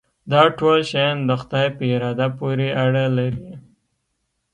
[0.31, 3.51] دا ټول شیان د خدای په اراده پورې اړه لري.